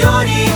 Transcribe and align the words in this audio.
prioridade 0.00 0.49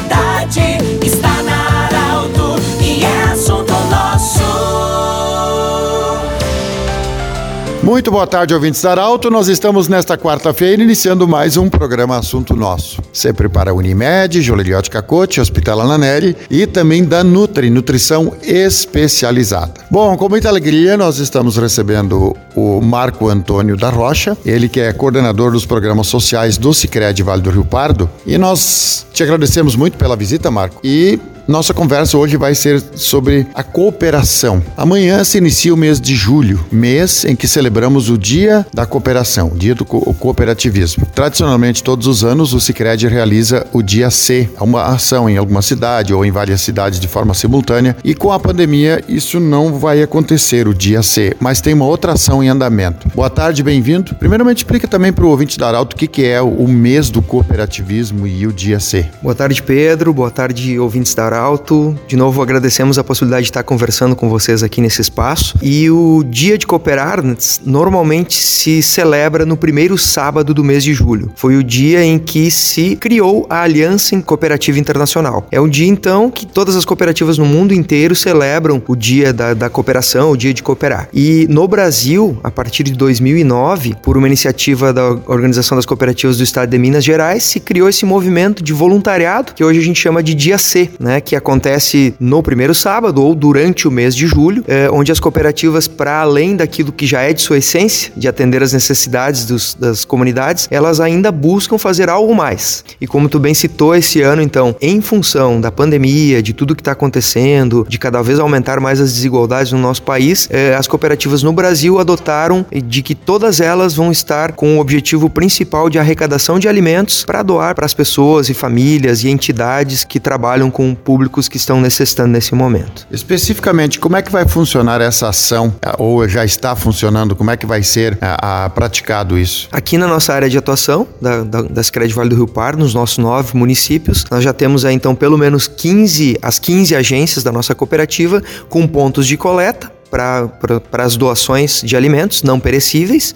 Muito 7.85 8.11
boa 8.11 8.27
tarde, 8.27 8.55
ouvintes 8.55 8.81
da 8.81 8.93
Arauto. 8.93 9.31
Nós 9.31 9.47
estamos 9.47 9.89
nesta 9.89 10.17
quarta-feira 10.17 10.83
iniciando 10.83 11.29
mais 11.29 11.59
um 11.59 11.69
programa 11.69 12.17
Assunto 12.17 12.57
Nosso. 12.57 13.03
Sempre 13.13 13.47
para 13.47 13.73
a 13.73 13.75
Unimed, 13.75 14.41
Joliliote 14.41 14.89
Cacote, 14.89 15.39
Hospital 15.39 15.83
Ananelli 15.83 16.35
e 16.51 16.67
também 16.67 17.05
da 17.05 17.23
Nutri, 17.23 17.69
Nutrição 17.69 18.33
Especializada. 18.43 19.75
Bom, 19.91 20.17
com 20.17 20.31
muita 20.31 20.49
alegria 20.49 20.97
nós 20.97 21.19
estamos 21.19 21.59
recebendo 21.59 22.35
o 22.57 22.81
Marco 22.81 23.29
Antônio 23.29 23.77
da 23.77 23.91
Rocha, 23.91 24.35
ele 24.47 24.67
que 24.67 24.81
é 24.81 24.91
coordenador 24.91 25.53
dos 25.53 25.67
programas 25.67 26.07
sociais 26.07 26.57
do 26.57 26.73
Sicredi 26.73 27.23
Vale 27.23 27.43
do 27.43 27.51
Rio 27.51 27.67
Pardo. 27.67 28.09
E 28.25 28.39
nós 28.39 29.05
te 29.13 29.23
agradecemos 29.23 29.77
muito 29.77 29.99
pela 29.99 30.17
visita, 30.17 30.51
Marco. 30.51 30.81
E 30.83 31.21
nossa 31.47 31.75
conversa 31.75 32.17
hoje 32.17 32.37
vai 32.37 32.55
ser 32.55 32.83
sobre 32.95 33.47
a 33.55 33.63
cooperação. 33.63 34.63
Amanhã 34.77 35.23
se 35.25 35.39
inicia 35.39 35.75
o 35.75 35.77
mês 35.77 36.01
de 36.01 36.15
julho, 36.15 36.65
mês 36.73 37.25
em 37.25 37.37
que 37.37 37.47
celebramos 37.47 38.09
o 38.09 38.17
Dia 38.17 38.67
da 38.73 38.87
Cooperação, 38.87 39.49
o 39.53 39.59
Dia 39.59 39.75
do 39.75 39.85
co 39.85 40.15
Cooperativismo. 40.15 41.07
Tradicionalmente, 41.15 41.83
todos 41.83 42.07
os 42.07 42.25
anos, 42.25 42.55
o 42.55 42.61
Sicredi 42.61 43.07
realiza 43.07 43.67
o 43.73 43.83
Dia 43.83 44.11
C, 44.11 44.49
uma 44.61 44.85
ação 44.85 45.29
em 45.29 45.37
alguma 45.37 45.61
cidade 45.61 46.15
ou 46.15 46.25
em 46.25 46.31
várias 46.31 46.61
cidades 46.61 46.99
de 46.99 47.09
forma 47.09 47.35
simultânea. 47.35 47.97
E 48.03 48.15
com 48.15 48.33
a 48.33 48.41
pandemia, 48.41 49.03
isso 49.07 49.39
não 49.39 49.79
vai 49.79 50.03
acontecer, 50.03 50.67
o 50.67 50.75
Dia 50.75 51.03
C, 51.03 51.37
mas 51.39 51.61
tem 51.61 51.75
uma 51.75 51.85
outra 51.85 52.13
ação 52.13 52.43
em 52.43 52.49
andamento. 52.49 53.09
Boa 53.15 53.29
tarde, 53.29 53.63
bem-vindo. 53.63 54.15
Primeiramente, 54.15 54.59
explica 54.59 54.89
também 54.89 55.13
para 55.13 55.25
o 55.25 55.29
ouvinte 55.29 55.59
da 55.59 55.69
Arauto 55.69 55.95
o 55.95 55.99
que, 55.99 56.07
que 56.07 56.25
é 56.25 56.41
o 56.41 56.67
mês 56.67 57.11
do 57.11 57.21
cooperativismo 57.21 58.27
e 58.27 58.47
o 58.47 58.53
Dia 58.53 58.81
C. 58.81 59.07
Boa 59.23 59.35
tarde, 59.35 59.63
Pedro. 59.63 60.13
Boa 60.15 60.31
tarde, 60.31 60.79
ouvintes 60.79 61.15
da 61.15 61.25
Arauto. 61.25 61.34
Arauto. 61.35 61.99
De 62.07 62.17
novo, 62.17 62.41
agradecemos 62.41 62.97
a 62.99 63.05
possibilidade 63.05 63.45
de 63.45 63.51
estar 63.51 63.65
conversando 63.65 64.15
com 64.15 64.29
vocês 64.29 64.63
aqui 64.63 64.81
nesse 64.81 65.01
espaço. 65.01 65.59
E 65.61 65.91
o 65.91 66.23
Dia 66.25 66.57
de 66.57 66.67
Cooperar 66.67 67.23
normalmente 67.65 68.35
se 68.35 68.83
celebra 68.83 69.45
no 69.45 69.57
primeiro 69.57 69.99
sábado 69.99 70.55
do 70.55 70.63
mês 70.63 70.85
de 70.85 70.95
julho. 70.95 71.33
Foi 71.35 71.57
o 71.57 71.65
dia 71.65 72.05
em 72.05 72.19
que 72.19 72.51
se 72.51 72.97
criou 72.97 73.47
a 73.51 73.63
Aliança 73.63 74.05
Cooperativa 74.23 74.79
Internacional. 74.79 75.47
É 75.51 75.61
um 75.61 75.69
dia, 75.69 75.89
então, 75.89 76.31
que 76.31 76.47
todas 76.47 76.77
as 76.77 76.85
cooperativas 76.85 77.39
no 77.39 77.47
mundo 77.47 77.75
inteiro 77.75 78.15
celebram 78.15 78.83
o 78.87 78.95
Dia 78.95 79.33
da, 79.33 79.55
da 79.55 79.69
Cooperação, 79.69 80.31
o 80.31 80.37
Dia 80.37 80.55
de 80.55 80.63
Cooperar. 80.63 81.09
E 81.13 81.47
no 81.51 81.67
Brasil, 81.67 82.39
a 82.45 82.51
partir 82.51 82.85
de 82.85 82.93
2009, 82.93 83.97
por 84.03 84.17
uma 84.17 84.27
iniciativa 84.27 84.93
da 84.93 85.17
Organização 85.27 85.77
das 85.77 85.87
Cooperativas 85.87 86.37
do 86.37 86.45
Estado 86.45 86.71
de 86.71 86.79
Minas 86.79 87.03
Gerais, 87.03 87.43
se 87.43 87.59
criou 87.59 87.89
esse 87.89 88.05
movimento 88.05 88.63
de 88.63 88.73
voluntariado, 88.73 89.55
que 89.55 89.65
hoje 89.65 89.81
a 89.81 89.83
gente 89.83 89.99
chama 89.99 90.23
de 90.23 90.35
Dia 90.35 90.59
C, 90.59 90.91
né? 91.01 91.21
Que 91.25 91.37
acontece 91.37 92.15
no 92.21 92.43
primeiro 92.43 92.75
sábado 92.75 93.23
ou 93.23 93.35
durante 93.35 93.89
o 93.89 93.91
mês 93.91 94.15
de 94.15 94.27
julho, 94.27 94.65
é, 94.69 94.89
onde 94.91 95.11
as 95.11 95.21
cooperativas, 95.21 95.89
para 95.89 96.21
além 96.21 96.57
daquilo 96.57 96.93
que 96.93 97.07
já 97.07 97.23
é 97.23 97.33
de 97.33 97.41
sua 97.41 97.59
essência, 97.59 98.13
de 98.17 98.29
atender 98.29 98.63
as 98.63 98.73
necessidades 98.73 99.47
dos, 99.47 99.75
das 99.75 100.05
comunidades, 100.05 100.69
elas 100.71 101.01
ainda 101.01 101.33
buscam 101.33 101.79
fazer 101.79 102.09
algo 102.09 102.35
mais. 102.35 102.85
E 103.01 103.07
como 103.07 103.29
tu 103.29 103.39
bem 103.39 103.55
citou 103.55 103.95
esse 103.95 104.21
ano, 104.21 104.43
então, 104.43 104.77
em 104.81 105.01
função 105.01 105.61
da 105.61 105.71
pandemia, 105.71 106.43
de 106.43 106.53
tudo 106.53 106.75
que 106.75 106.81
está 106.81 106.93
acontecendo, 106.93 107.87
de 107.89 107.99
cada 107.99 108.23
vez 108.23 108.39
aumentar 108.39 108.81
mais 108.81 109.01
as 109.01 109.13
desigualdades 109.13 109.73
no 109.73 109.79
nosso 109.79 110.03
país, 110.03 110.49
é, 110.51 110.75
as 110.75 110.87
cooperativas 110.87 111.43
no 111.43 111.53
Brasil 111.53 111.99
adotaram 111.99 112.67
de 112.73 113.03
que 113.03 113.15
todas 113.15 113.61
elas 113.61 113.95
vão 113.95 114.13
estar 114.13 114.53
com 114.53 114.77
o 114.77 114.81
objetivo 114.81 115.31
principal 115.31 115.89
de 115.89 115.99
arrecadação 115.99 116.59
de 116.59 116.69
alimentos 116.69 117.25
para 117.25 117.43
doar 117.43 117.75
para 117.75 117.87
as 117.87 117.95
pessoas 117.95 118.49
e 118.49 118.55
famílias 118.55 119.25
e 119.25 119.29
entidades 119.29 120.05
que 120.05 120.21
trabalham 120.21 120.71
com 120.71 120.93
o 120.93 120.97
públicos 121.15 121.47
que 121.47 121.57
estão 121.57 121.81
necessitando 121.81 122.33
nesse 122.33 122.57
momento. 122.57 123.07
Especificamente, 123.09 124.01
como 124.01 124.17
é 124.17 124.23
que 124.23 124.33
vai 124.33 124.49
funcionar 124.49 125.01
essa 125.01 125.29
ação, 125.29 125.73
ou 125.97 126.29
já 126.29 126.45
está 126.45 126.75
funcionando, 126.75 127.37
como 127.37 127.53
é 127.53 127.57
que 127.57 127.65
vai 127.65 127.85
ser 127.85 128.19
a, 128.21 128.65
a 128.65 128.71
praticado 128.71 129.39
isso? 129.39 129.69
Aqui 129.71 129.97
na 129.97 130.09
nossa 130.09 130.35
área 130.35 130.51
de 130.51 130.59
atuação, 130.59 131.07
da, 131.23 131.45
da, 131.45 131.63
da 131.63 131.83
Vale 132.13 132.31
do 132.31 132.35
Rio 132.35 132.49
Pardo, 132.49 132.81
nos 132.81 132.95
nossos 132.95 133.19
nove 133.19 133.57
municípios, 133.57 134.25
nós 134.29 134.43
já 134.43 134.53
temos 134.53 134.85
aí, 134.85 134.93
então 134.93 135.15
pelo 135.15 135.39
menos 135.39 135.69
15, 135.69 136.37
as 136.43 136.59
15 136.59 136.97
agências 136.97 137.45
da 137.45 137.53
nossa 137.53 137.77
cooperativa 137.77 138.43
com 138.69 138.85
pontos 138.85 139.25
de 139.25 139.37
coleta 139.37 139.93
para 140.11 141.05
as 141.05 141.17
doações 141.17 141.81
de 141.85 141.97
alimentos 141.97 142.43
não 142.43 142.59
perecíveis. 142.59 143.33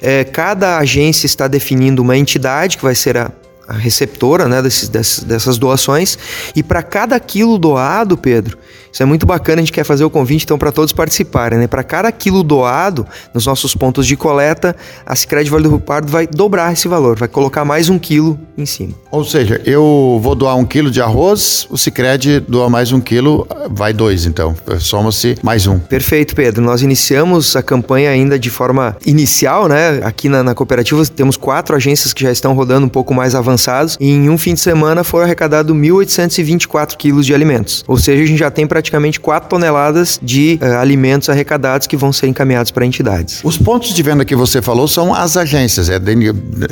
É, 0.00 0.22
cada 0.22 0.78
agência 0.78 1.26
está 1.26 1.48
definindo 1.48 2.02
uma 2.02 2.16
entidade 2.16 2.76
que 2.76 2.84
vai 2.84 2.94
ser 2.94 3.16
a, 3.16 3.32
a 3.66 3.74
receptora 3.74 4.48
né, 4.48 4.62
desses, 4.62 4.88
dessas, 4.88 5.24
dessas 5.24 5.58
doações. 5.58 6.18
E 6.54 6.62
para 6.62 6.82
cada 6.82 7.18
quilo 7.18 7.58
doado, 7.58 8.16
Pedro, 8.16 8.58
isso 8.96 9.02
é 9.02 9.06
muito 9.06 9.26
bacana, 9.26 9.60
a 9.60 9.62
gente 9.62 9.72
quer 9.72 9.84
fazer 9.84 10.04
o 10.04 10.08
convite 10.08 10.44
então 10.44 10.56
para 10.56 10.72
todos 10.72 10.90
participarem. 10.90 11.58
Né? 11.58 11.66
Para 11.66 11.84
cada 11.84 12.10
quilo 12.10 12.42
doado 12.42 13.06
nos 13.34 13.44
nossos 13.44 13.74
pontos 13.74 14.06
de 14.06 14.16
coleta, 14.16 14.74
a 15.04 15.14
Sicredi 15.14 15.50
Vale 15.50 15.64
do 15.64 15.68
Rio 15.68 15.80
Pardo 15.80 16.10
vai 16.10 16.26
dobrar 16.26 16.72
esse 16.72 16.88
valor, 16.88 17.14
vai 17.18 17.28
colocar 17.28 17.62
mais 17.62 17.90
um 17.90 17.98
quilo 17.98 18.40
em 18.56 18.64
cima. 18.64 18.94
Ou 19.10 19.22
seja, 19.22 19.60
eu 19.66 20.18
vou 20.22 20.34
doar 20.34 20.56
um 20.56 20.64
quilo 20.64 20.90
de 20.90 21.02
arroz, 21.02 21.66
o 21.68 21.76
Sicredi 21.76 22.40
doa 22.40 22.70
mais 22.70 22.90
um 22.90 22.98
quilo, 22.98 23.46
vai 23.68 23.92
dois 23.92 24.24
então, 24.24 24.56
soma-se 24.78 25.36
mais 25.42 25.66
um. 25.66 25.78
Perfeito, 25.78 26.34
Pedro. 26.34 26.62
Nós 26.62 26.80
iniciamos 26.80 27.54
a 27.54 27.62
campanha 27.62 28.08
ainda 28.08 28.38
de 28.38 28.48
forma 28.48 28.96
inicial, 29.04 29.68
né? 29.68 30.00
Aqui 30.04 30.26
na, 30.30 30.42
na 30.42 30.54
cooperativa 30.54 31.04
temos 31.04 31.36
quatro 31.36 31.76
agências 31.76 32.14
que 32.14 32.22
já 32.22 32.32
estão 32.32 32.54
rodando 32.54 32.86
um 32.86 32.88
pouco 32.88 33.12
mais 33.12 33.34
avançados 33.34 33.98
e 34.00 34.08
em 34.10 34.30
um 34.30 34.38
fim 34.38 34.54
de 34.54 34.60
semana 34.60 35.04
foram 35.04 35.26
arrecadados 35.26 35.76
1.824 35.76 36.96
quilos 36.96 37.26
de 37.26 37.34
alimentos. 37.34 37.84
Ou 37.86 37.98
seja, 37.98 38.22
a 38.22 38.26
gente 38.26 38.38
já 38.38 38.50
tem 38.50 38.66
praticamente 38.66 38.85
4 38.90 39.48
toneladas 39.48 40.18
de 40.22 40.58
uh, 40.62 40.78
alimentos 40.78 41.28
arrecadados 41.28 41.86
que 41.86 41.96
vão 41.96 42.12
ser 42.12 42.28
encaminhados 42.28 42.70
para 42.70 42.84
entidades. 42.84 43.40
Os 43.44 43.56
pontos 43.56 43.92
de 43.94 44.02
venda 44.02 44.24
que 44.24 44.36
você 44.36 44.60
falou 44.62 44.88
são 44.88 45.14
as 45.14 45.36
agências, 45.36 45.88
é 45.88 45.98
de, 45.98 46.14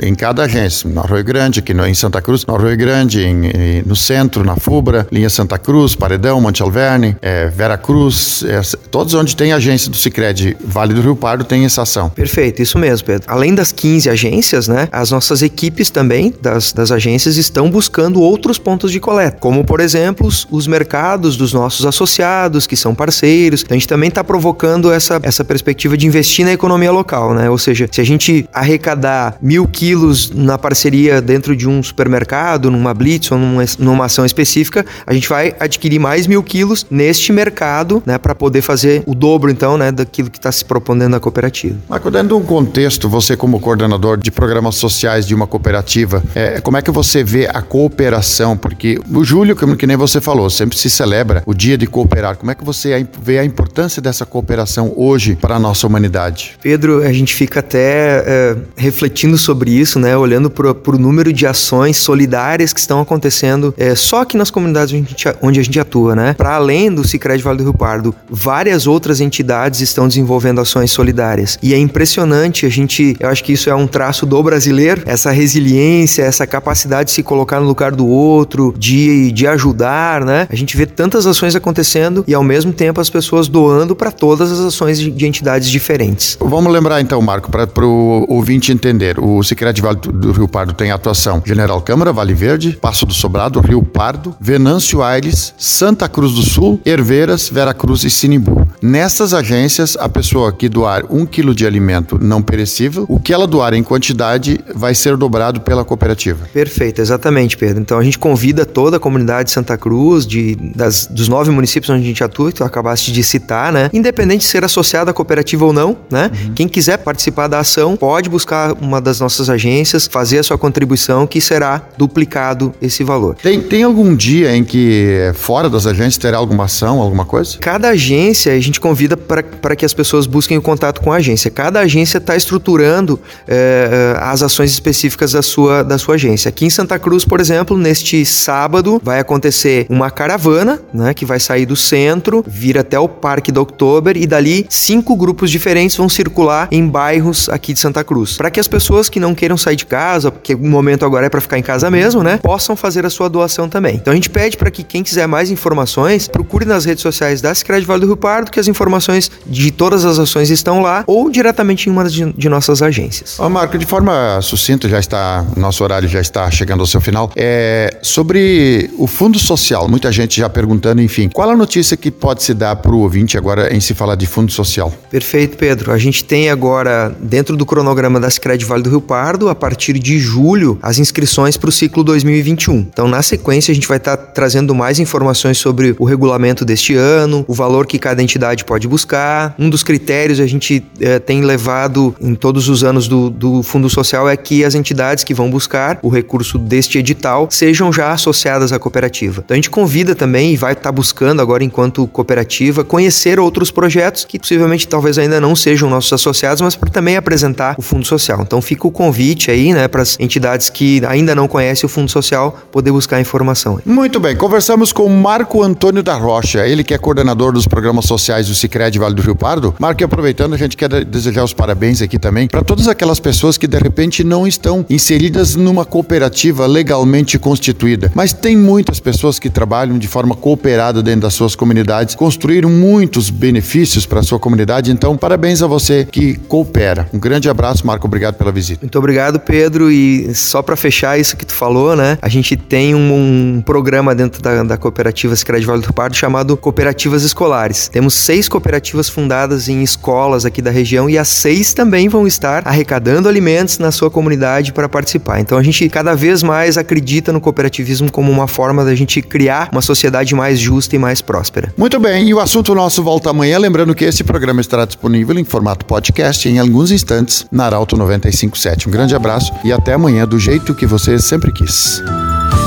em 0.03 0.15
cada 0.15 0.45
agência, 0.45 0.89
no 0.89 1.01
Arroio 1.01 1.25
Grande, 1.25 1.61
aqui 1.61 1.75
no, 1.75 1.87
em 1.87 1.95
Santa 1.95 2.21
Cruz, 2.21 2.45
no 2.47 2.55
Arroio 2.55 2.77
Grande, 2.77 3.25
em, 3.25 3.83
no 3.85 3.97
centro, 3.97 4.45
na 4.45 4.57
Fubra, 4.57 5.07
linha 5.11 5.31
Santa 5.31 5.59
Cruz, 5.59 5.95
Paredão, 5.95 6.41
Monte 6.41 6.63
Alverne, 6.63 7.17
é, 7.21 7.47
Vera 7.49 7.77
Cruz, 7.77 8.45
é, 8.47 8.61
todos 8.91 9.15
onde 9.15 9.37
tem 9.37 9.53
agência 9.53 9.91
do 9.91 9.97
Sicredi 9.97 10.57
Vale 10.65 10.95
do 10.95 11.01
Rio 11.01 11.17
Pardo 11.17 11.45
tem 11.45 11.65
essa 11.65 11.83
ação. 11.83 12.11
Perfeito, 12.11 12.63
isso 12.63 12.79
mesmo, 12.79 13.07
Pedro. 13.07 13.25
Além 13.31 13.55
das 13.55 13.73
15 13.73 14.09
agências, 14.09 14.69
né, 14.69 14.89
as 14.93 15.11
nossas 15.11 15.43
equipes 15.43 15.91
também 15.91 16.35
das, 16.41 16.73
das 16.73 16.91
agências 16.91 17.37
estão 17.37 17.71
buscando 17.71 18.21
outros 18.21 18.59
pontos 18.59 18.91
de 18.91 19.01
coleta, 19.01 19.37
como 19.39 19.65
por 19.65 19.81
exemplo 19.81 20.27
os, 20.27 20.47
os 20.51 20.67
mercados 20.67 21.37
dos 21.37 21.53
nossos 21.53 21.87
associados 21.94 22.66
que 22.66 22.77
são 22.77 22.94
parceiros. 22.94 23.62
Então, 23.62 23.75
a 23.75 23.78
gente 23.78 23.88
também 23.88 24.09
está 24.09 24.25
provocando 24.25 24.93
essa, 24.93 25.21
essa 25.22 25.44
perspectiva 25.44 25.97
de 25.97 26.06
investir 26.06 26.44
na 26.44 26.53
economia 26.53 26.91
local, 26.91 27.34
né? 27.34 27.49
Ou 27.49 27.59
seja, 27.59 27.88
se 27.91 28.00
a 28.00 28.05
gente 28.05 28.49
arrecadar 28.53 29.37
mil 29.41 29.66
quilos 29.66 30.31
na 30.31 30.59
parceria 30.59 31.22
dentro 31.22 31.56
de 31.56 31.69
um 31.69 31.82
supermercado, 31.82 32.71
numa 32.71 32.93
blitz 32.93 33.31
ou 33.31 33.38
numa, 33.38 33.65
numa 33.78 34.05
ação 34.06 34.27
específica, 34.27 34.84
a 35.06 35.15
gente 35.15 35.28
vai 35.28 35.55
adquirir 35.59 35.99
mais 35.99 36.27
mil 36.27 36.43
quilos 36.43 36.87
neste 36.91 37.32
mercado, 37.32 38.03
né? 38.05 38.19
Para 38.19 38.34
poder 38.34 38.62
fazer 38.62 39.03
o 39.06 39.15
dobro, 39.15 39.50
então, 39.50 39.76
né? 39.76 39.93
Daquilo 39.93 40.31
que 40.31 40.38
está 40.38 40.50
se 40.50 40.65
propondo 40.65 41.09
na 41.09 41.21
cooperativa. 41.21 41.76
Marco, 41.88 42.11
dentro 42.11 42.28
de 42.28 42.34
um 42.34 42.43
contexto, 42.43 43.09
você 43.09 43.37
como 43.37 43.61
coordenador 43.61 44.16
de 44.16 44.31
programas 44.31 44.76
sociais 44.76 45.26
de 45.26 45.34
uma 45.34 45.47
cooperativa, 45.47 46.22
é, 46.34 46.61
como 46.61 46.76
é 46.76 46.82
que 46.82 46.91
você 46.91 47.22
vê 47.22 47.49
a 47.53 47.62
cooperação? 47.62 48.56
Porque 48.56 48.99
o 49.12 49.25
Júlio, 49.25 49.56
como 49.56 49.76
que 49.76 49.87
nem 49.87 49.97
você 49.97 50.21
falou, 50.21 50.49
sempre 50.50 50.78
se 50.78 50.88
celebra 50.88 51.43
o 51.47 51.55
dia 51.55 51.76
de 51.76 51.84
cooperar. 51.87 52.37
Como 52.37 52.50
é 52.50 52.55
que 52.55 52.64
você 52.64 53.06
vê 53.23 53.38
a 53.38 53.44
importância 53.44 54.00
dessa 54.00 54.25
cooperação 54.26 54.93
hoje 54.97 55.37
para 55.37 55.56
a 55.56 55.59
nossa 55.59 55.87
humanidade? 55.87 56.56
Pedro, 56.62 57.03
a 57.03 57.12
gente 57.12 57.35
fica 57.35 57.61
até 57.61 58.25
é, 58.26 58.56
refletindo 58.76 59.37
sobre 59.37 59.70
isso, 59.70 59.99
né? 59.99 60.17
Olhando 60.17 60.50
para 60.50 60.70
o 60.70 60.99
número 60.99 61.32
de 61.32 61.47
ações 61.47 61.97
solidárias 61.97 62.73
que 62.73 62.81
estão 62.81 63.00
acontecendo 63.00 63.75
é, 63.76 63.94
só 63.94 64.23
aqui 64.23 64.37
nas 64.37 64.50
comunidades 64.50 64.94
onde 64.94 65.06
a 65.06 65.09
gente, 65.09 65.38
onde 65.43 65.61
a 65.61 65.62
gente 65.62 65.81
atua, 65.81 66.14
né? 66.14 66.35
Para 66.35 66.55
além 66.55 66.93
do 66.93 67.06
Sicredi 67.06 67.43
Vale 67.43 67.59
do 67.59 67.64
Rio 67.64 67.75
Pardo, 67.75 68.14
várias 68.29 68.87
outras 68.87 69.20
entidades 69.20 69.81
estão 69.81 70.09
desenvolvendo 70.09 70.61
ações 70.61 70.91
solidárias. 70.91 71.59
E 71.62 71.75
é 71.75 71.79
impressionante, 71.79 72.67
a 72.67 72.69
gente, 72.69 73.17
eu 73.20 73.29
acho 73.29 73.43
que 73.44 73.53
isso 73.53 73.69
é 73.69 73.75
um 73.75 73.87
traço 73.87 74.26
do 74.26 74.43
brasileiro, 74.43 75.03
essa 75.06 75.31
resiliência, 75.31 76.23
essa 76.23 76.47
capacidade 76.47 77.09
de 77.09 77.12
se 77.12 77.23
colocar 77.23 77.61
no 77.61 77.67
lugar 77.67 77.93
do 77.93 78.06
outro, 78.06 78.75
de, 78.76 79.32
de 79.32 79.47
ajudar, 79.47 80.25
né? 80.25 80.47
A 80.50 80.56
gente 80.56 80.76
vê 80.76 80.87
tantas 80.87 81.26
ações 81.26 81.55
acontecendo 81.55 81.74
acontecendo 81.75 82.25
e 82.26 82.32
ao 82.32 82.43
mesmo 82.43 82.73
tempo 82.73 83.00
as 83.00 83.11
pessoas 83.11 83.49
doando 83.49 83.97
para 83.97 84.12
todas 84.12 84.53
as 84.53 84.61
ações 84.61 84.99
de, 84.99 85.11
de, 85.11 85.26
entidades 85.26 85.69
diferentes. 85.69 86.38
Vamos 86.41 86.73
lembrar 86.73 87.00
então, 87.00 87.21
Marco, 87.21 87.50
para 87.50 87.85
o 87.85 88.25
ouvinte 88.29 88.71
entender: 88.71 89.19
o 89.19 89.43
Sicredi 89.43 89.82
Vale 89.82 89.99
do 89.99 90.32
Rio 90.32 90.47
Pardo 90.47 90.73
tem 90.73 90.91
atuação 90.91 91.43
General 91.44 91.81
Câmara, 91.81 92.12
Vale 92.12 92.32
Verde, 92.32 92.79
Passo 92.81 93.05
do 93.05 93.12
Sobrado, 93.12 93.61
Rio 93.61 93.82
Pardo, 93.82 94.35
Venâncio 94.41 95.03
Aires, 95.03 95.53
Santa 95.59 96.09
Cruz 96.09 96.32
do 96.32 96.43
Sul, 96.43 96.81
Herveiras, 96.85 97.49
Vera 97.49 97.75
Cruz 97.75 98.05
e 98.05 98.11
Sinimbu. 98.11 98.67
Nessas 98.81 99.35
agências, 99.35 99.97
a 99.99 100.09
pessoa 100.09 100.53
que 100.53 100.69
doar 100.69 101.05
um 101.11 101.26
quilo 101.26 101.55
de 101.55 101.67
alimento 101.67 102.19
não 102.21 102.41
perecível, 102.41 103.05
o 103.09 103.19
que 103.19 103.32
ela 103.32 103.47
doar 103.47 103.75
em 103.75 103.82
quantidade 103.82 104.61
vai 104.75 104.94
ser 104.94 105.17
dobrado 105.17 105.61
pela 105.61 105.85
cooperativa. 105.85 106.47
Perfeito, 106.53 107.00
exatamente, 107.00 107.56
Pedro. 107.56 107.81
Então 107.81 107.99
a 107.99 108.05
gente 108.05 108.19
convida 108.19 108.65
toda 108.65 108.99
a 108.99 109.00
comunidade 109.00 109.49
de 109.49 109.53
Santa 109.53 109.76
Cruz, 109.76 110.26
de, 110.26 110.55
das, 110.75 111.06
dos 111.06 111.29
nove 111.29 111.50
municípios 111.50 111.63
onde 111.93 112.05
a 112.05 112.06
gente 112.06 112.25
atua, 112.25 112.50
que 112.50 112.58
tu 112.58 112.64
acabaste 112.64 113.12
de 113.12 113.22
citar, 113.22 113.72
né? 113.72 113.90
Independente 113.93 114.40
de 114.40 114.46
ser 114.46 114.64
associado 114.64 115.11
à 115.11 115.14
cooperativa 115.14 115.64
ou 115.64 115.72
não, 115.72 115.96
né? 116.11 116.31
Uhum. 116.32 116.55
Quem 116.55 116.69
quiser 116.69 116.99
participar 116.99 117.49
da 117.49 117.58
ação 117.58 117.96
pode 117.96 118.28
buscar 118.28 118.72
uma 118.81 119.00
das 119.00 119.20
nossas 119.20 119.49
agências, 119.49 120.06
fazer 120.06 120.38
a 120.38 120.43
sua 120.43 120.58
contribuição, 120.58 121.26
que 121.26 121.40
será 121.40 121.82
duplicado 121.96 122.75
esse 122.81 123.02
valor. 123.05 123.37
Tem, 123.37 123.61
tem 123.61 123.82
algum 123.82 124.14
dia 124.14 124.55
em 124.55 124.64
que 124.64 125.32
fora 125.34 125.69
das 125.69 125.87
agências 125.87 126.19
terá 126.19 126.38
alguma 126.38 126.64
ação, 126.64 127.00
alguma 127.00 127.25
coisa? 127.25 127.58
Cada 127.58 127.90
agência 127.90 128.52
a 128.52 128.61
gente 128.61 128.81
convida 128.81 129.16
para 129.16 129.76
que 129.76 129.84
as 129.84 129.94
pessoas 129.94 130.26
busquem 130.26 130.58
o 130.58 130.62
contato 130.62 131.00
com 131.00 131.12
a 131.12 131.16
agência. 131.16 131.50
Cada 131.50 131.81
agência 131.81 132.19
está 132.19 132.37
estruturando 132.37 133.20
é, 133.46 134.16
as 134.20 134.43
ações 134.43 134.70
específicas 134.70 135.32
da 135.32 135.43
sua, 135.43 135.82
da 135.82 135.99
sua 135.99 136.14
agência. 136.14 136.49
Aqui 136.49 136.66
em 136.66 136.70
Santa 136.70 136.99
Cruz, 136.99 137.25
por 137.25 137.40
exemplo, 137.40 137.76
neste 137.76 138.25
sábado 138.25 139.00
vai 139.02 139.20
acontecer 139.20 139.87
uma 139.88 140.11
caravana, 140.11 140.81
né, 140.93 141.14
que 141.14 141.25
vai 141.25 141.40
sair 141.40 141.54
do 141.65 141.77
centro, 141.77 142.45
vir 142.47 142.77
até 142.77 142.99
o 142.99 143.09
Parque 143.09 143.53
do 143.53 143.61
Oktober 143.61 144.17
e 144.17 144.27
dali 144.27 144.67
cinco 144.69 145.15
grupos 145.15 145.51
diferentes 145.51 145.97
vão 145.97 146.09
circular 146.09 146.67
em 146.73 146.87
bairros 146.87 147.49
aqui 147.49 147.73
de 147.73 147.79
Santa 147.79 148.03
Cruz. 148.03 148.37
Para 148.37 148.51
que 148.51 148.59
as 148.59 148.67
pessoas 148.67 149.09
que 149.09 149.21
não 149.21 149.35
queiram 149.35 149.56
sair 149.56 149.77
de 149.77 149.87
casa, 149.87 150.33
porque 150.33 150.55
o 150.55 150.67
momento 150.67 151.05
agora 151.05 151.27
é 151.27 151.29
para 151.29 151.41
ficar 151.41 151.59
em 151.59 151.62
casa 151.62 151.89
mesmo, 151.89 152.23
né, 152.23 152.39
possam 152.43 152.75
fazer 152.75 153.06
a 153.06 153.11
sua 153.11 153.29
doação 153.29 153.69
também. 153.69 153.95
Então 153.95 154.12
a 154.12 154.17
gente 154.17 154.29
pede 154.31 154.56
para 154.56 154.71
que 154.71 154.83
quem 154.83 155.03
quiser 155.03 155.29
mais 155.29 155.51
informações, 155.51 156.27
procure 156.27 156.65
nas 156.65 156.85
redes 156.85 157.03
sociais 157.03 157.41
da 157.41 157.55
Sicredi 157.55 157.87
Vale 157.87 158.00
do 158.00 158.07
Rio 158.07 158.17
Pardo, 158.17 158.50
que 158.50 158.59
as 158.59 158.67
informações 158.67 159.31
de 159.47 159.71
todas 159.71 160.05
as 160.05 160.19
ações 160.19 160.50
estão 160.50 160.81
lá, 160.83 161.05
ou 161.07 161.31
diretamente 161.31 161.89
em 161.89 161.93
uma 161.93 162.05
de, 162.09 162.33
de 162.33 162.49
nossas 162.49 162.83
agências. 162.83 163.39
Ó, 163.39 163.49
Marco, 163.49 163.79
de 163.79 163.87
forma 163.87 164.41
sucinta, 164.43 164.89
já 164.89 164.99
está, 164.99 165.45
nosso 165.57 165.85
horário 165.85 166.09
já 166.09 166.21
está 166.21 166.50
chegando 166.50 166.81
ao 166.81 166.87
seu 166.87 167.00
final. 167.00 167.31
É, 167.37 167.99
sobre 168.03 168.91
o 168.99 169.07
Fundo 169.07 169.39
Social, 169.39 169.89
muita 169.89 170.11
gente 170.11 170.41
já 170.41 170.49
perguntando, 170.49 171.03
enfim, 171.03 171.29
qual 171.29 171.44
a 171.52 171.56
notícia 171.56 171.96
que 171.96 172.11
pode 172.11 172.43
se 172.43 172.55
dar 172.55 172.76
para 172.76 172.93
o 172.93 173.00
ouvinte 173.00 173.37
agora 173.37 173.75
em 173.75 173.81
se 173.81 173.94
falar 173.94 174.14
de 174.14 174.26
Fundo 174.26 174.50
Social? 174.50 174.93
Perfeito, 175.11 175.56
Pedro. 175.56 175.93
A 175.93 175.99
gente 175.99 176.25
tem 176.25 176.49
agora, 176.49 177.14
dentro 177.20 177.56
do 177.56 177.67
cronograma 177.67 178.19
da 178.19 178.31
Sicredi 178.31 178.64
Vale 178.64 178.82
do 178.82 178.91
Rio 178.91 179.00
Pardo, 179.00 179.49
a 179.49 179.55
partir 179.55 179.99
de 179.99 180.19
julho, 180.19 180.79
as 180.82 180.99
inscrições 180.99 181.56
para 181.56 181.69
o 181.69 181.73
ciclo 181.73 182.02
2021. 182.02 182.76
Então, 182.79 183.06
na 183.06 183.23
sequência, 183.23 183.73
a 183.73 183.75
gente 183.75 183.87
vai 183.87 183.99
estar 183.99 184.17
tá 184.17 184.23
trazendo 184.25 184.75
mais 184.75 184.99
informações 184.99 185.58
sobre 185.58 185.94
o 185.99 186.05
regulamento 186.05 186.64
deste 186.64 186.94
ano, 186.94 187.44
o 187.47 187.55
valor 187.55 187.87
que 187.87 187.99
cada 187.99 188.23
entidade 188.23 188.64
pode 188.64 188.88
buscar. 188.88 189.55
Um 189.58 189.69
dos 189.69 189.82
critérios 189.82 190.40
a 190.40 190.47
gente 190.47 190.85
é, 191.00 191.19
tem 191.19 191.43
levado 191.43 192.14
em 192.20 192.35
todos 192.35 192.69
os 192.69 192.82
anos 192.82 193.06
do, 193.06 193.29
do 193.29 193.62
Fundo 193.62 193.88
Social 193.90 194.29
é 194.29 194.37
que 194.37 194.64
as 194.64 194.75
entidades 194.75 195.25
que 195.25 195.35
vão 195.35 195.50
buscar 195.50 195.99
o 196.02 196.08
recurso 196.08 196.58
deste 196.58 196.99
edital 196.99 197.49
sejam 197.50 197.93
já 197.93 198.12
associadas 198.12 198.73
à 198.73 198.79
cooperativa. 198.79 199.43
Então, 199.44 199.55
a 199.55 199.56
gente 199.56 199.70
convida 199.70 200.14
também 200.14 200.52
e 200.52 200.56
vai 200.56 200.73
estar 200.73 200.85
tá 200.85 200.93
buscando 200.93 201.34
agora, 201.41 201.65
enquanto 201.65 202.07
cooperativa, 202.07 202.85
conhecer 202.85 203.39
outros 203.39 203.71
projetos 203.71 204.25
que 204.25 204.39
possivelmente 204.39 204.87
talvez 204.87 205.19
ainda 205.19 205.41
não 205.41 205.55
sejam 205.55 205.89
nossos 205.91 206.13
associados, 206.13 206.61
mas 206.61 206.77
para 206.77 206.91
também 206.91 207.17
apresentar 207.17 207.75
o 207.79 207.83
Fundo 207.83 208.07
Social. 208.07 208.41
Então, 208.43 208.61
fica 208.61 208.87
o 208.87 208.91
convite 208.91 209.51
aí, 209.51 209.73
né, 209.73 209.89
para 209.89 210.03
as 210.03 210.19
entidades 210.21 210.71
que 210.71 211.03
ainda 211.07 211.35
não 211.35 211.49
conhecem 211.49 211.87
o 211.87 211.89
Fundo 211.89 212.11
Social 212.11 212.59
poder 212.71 212.91
buscar 212.91 213.21
informação. 213.21 213.81
Muito 213.85 214.21
bem, 214.21 214.37
conversamos 214.37 214.93
com 214.93 215.09
Marco 215.09 215.63
Antônio 215.63 216.03
da 216.03 216.15
Rocha, 216.15 216.67
ele 216.67 216.85
que 216.85 216.95
é 216.95 216.99
coordenador 216.99 217.53
dos 217.53 217.67
programas 217.67 218.07
sociais 218.07 218.49
do 218.49 218.55
Sicredi 218.55 218.99
Vale 218.99 219.15
do 219.15 219.23
Rio 219.23 219.37
Pardo. 219.37 219.75
Marco, 219.79 220.05
aproveitando, 220.05 220.55
a 220.55 220.59
gente 220.59 220.77
quer 220.77 221.05
desejar 221.05 221.45
os 221.45 221.53
parabéns 221.53 222.03
aqui 222.03 222.19
também 222.19 222.49
para 222.49 222.63
todas 222.63 222.89
aquelas 222.89 223.21
pessoas 223.21 223.57
que 223.57 223.67
de 223.67 223.79
repente 223.79 224.23
não 224.23 224.47
estão 224.47 224.85
inseridas 224.89 225.57
numa 225.57 225.85
cooperativa 225.85 226.67
legalmente 226.67 227.39
constituída, 227.39 228.11
mas 228.15 228.33
tem 228.33 228.57
muitas 228.57 229.01
pessoas 229.01 229.39
que 229.39 229.49
trabalham 229.49 229.99
de 229.99 230.09
forma 230.09 230.35
cooperada 230.35 231.03
dentro 231.03 231.23
das 231.25 231.35
suas 231.35 231.56
comunidades, 231.56 232.15
construíram 232.15 232.69
muitos 232.69 233.31
benefícios 233.31 234.05
para 234.05 234.21
a 234.21 234.23
sua 234.23 234.38
comunidade. 234.38 234.91
Então, 234.91 235.17
parabéns 235.17 235.62
a 235.62 235.67
você 235.67 236.06
que 236.11 236.37
coopera. 236.37 237.09
Um 237.12 237.19
grande 237.19 237.49
abraço, 237.49 237.87
Marco, 237.87 238.06
obrigado 238.06 238.35
pela 238.35 238.53
visita. 238.53 238.81
Muito 238.82 238.99
obrigado, 238.99 239.41
Pedro. 239.41 239.91
E 239.91 240.35
só 240.35 240.61
para 240.61 240.76
fechar 240.76 241.19
isso 241.19 241.35
que 241.37 241.47
tu 241.47 241.55
falou, 241.55 241.97
né? 241.97 242.19
A 242.21 242.29
gente 242.29 242.56
tem 242.56 242.94
um, 242.94 243.56
um 243.56 243.62
programa 243.62 244.15
dentro 244.15 244.43
da, 244.43 244.62
da 244.62 244.76
cooperativa 244.76 245.35
Sicredi 245.35 245.65
Vale 245.65 245.81
do 245.81 245.93
Pardo 245.94 246.15
chamado 246.15 246.56
Cooperativas 246.59 247.23
Escolares. 247.23 247.88
Temos 247.88 248.12
seis 248.12 248.47
cooperativas 248.47 249.09
fundadas 249.09 249.69
em 249.69 249.82
escolas 249.82 250.44
aqui 250.44 250.61
da 250.61 250.71
região 250.71 251.09
e 251.09 251.17
as 251.17 251.29
seis 251.29 251.73
também 251.73 252.06
vão 252.06 252.26
estar 252.26 252.69
arrecadando 252.69 253.29
alimentos 253.31 253.79
na 253.79 253.91
sua 253.91 254.11
comunidade 254.11 254.75
para 254.75 254.91
participar. 254.91 255.41
Então 255.41 255.56
a 255.56 255.62
gente 255.62 255.88
cada 255.88 256.15
vez 256.15 256.43
mais 256.43 256.76
acredita 256.76 257.32
no 257.32 257.41
cooperativismo 257.41 258.12
como 258.12 258.31
uma 258.31 258.47
forma 258.47 258.85
da 258.85 258.94
gente 258.94 259.23
criar 259.23 259.71
uma 259.73 259.81
sociedade 259.81 260.35
mais 260.35 260.59
justa 260.59 260.94
e 260.94 260.99
mais 261.05 261.21
próspera. 261.21 261.71
Muito 261.77 262.01
bem, 262.01 262.27
e 262.27 262.33
o 262.33 262.41
assunto 262.41 262.75
nosso 262.75 263.03
volta 263.03 263.29
amanhã. 263.29 263.59
Lembrando 263.59 263.95
que 263.95 264.06
esse 264.06 264.25
programa 264.25 264.62
estará 264.62 264.87
disponível 264.87 265.39
em 265.39 265.45
formato 265.45 265.85
podcast 265.85 266.49
em 266.49 266.59
alguns 266.59 266.91
instantes 266.91 267.45
na 267.53 267.67
Arauto 267.67 267.95
957. 267.95 268.89
Um 268.89 268.91
grande 268.91 269.15
abraço 269.15 269.53
e 269.62 269.71
até 269.71 269.93
amanhã, 269.93 270.27
do 270.27 270.39
jeito 270.39 270.75
que 270.75 270.87
você 270.87 271.19
sempre 271.19 271.53
quis. 271.53 272.03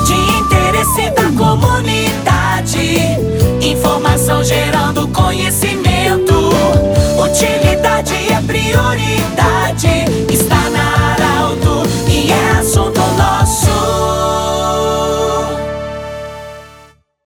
De 0.05 0.13
interesse 0.13 1.09
da 1.15 1.31
comunidade, 1.31 2.77
informação 3.59 4.43
gerando 4.43 5.07
conhecimento, 5.07 6.51
utilidade 7.19 8.13
é 8.13 8.41
prioridade 8.45 9.16